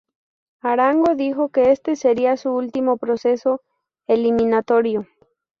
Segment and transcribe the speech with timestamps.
[0.63, 3.61] Arango dijo que este seria su último proceso
[4.07, 5.05] eliminatorio.